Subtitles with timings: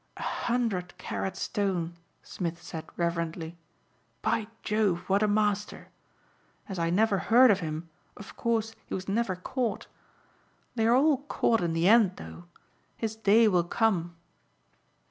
[0.17, 3.55] "A hundred carat stone," Smith said reverently.
[4.23, 5.89] "By Jove, what a master!
[6.67, 9.85] As I never heard of him of course he was never caught.
[10.73, 12.45] They are all caught in the end, though.
[12.97, 14.15] His day will come."